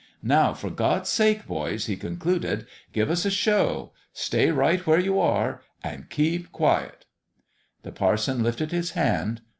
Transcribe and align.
Now, 0.23 0.55
for 0.55 0.71
God's 0.71 1.09
sake, 1.11 1.45
boys," 1.45 1.85
he 1.85 1.95
concluded," 1.95 2.65
give 2.91 3.11
us 3.11 3.23
a 3.23 3.29
show! 3.29 3.91
Stay 4.13 4.49
right 4.49 4.83
where 4.87 4.99
you 4.99 5.19
are 5.19 5.61
and 5.83 6.09
keep 6.09 6.51
quiet" 6.51 7.05
The 7.83 7.91
parson 7.91 8.41
lifted 8.41 8.71
his 8.71 8.93
hand. 8.97 9.41